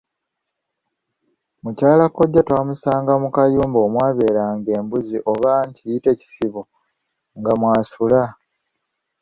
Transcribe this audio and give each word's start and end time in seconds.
Mukyala 1.63 2.05
kkojja 2.09 2.41
twamusanga 2.47 3.13
mu 3.23 3.29
kayumba 3.35 3.79
omwabeeranga 3.87 4.69
embuzi 4.79 5.17
oba 5.31 5.51
nkiyite 5.67 6.11
kisibo, 6.19 6.61
nga 7.39 7.51
mw'asula. 7.59 8.21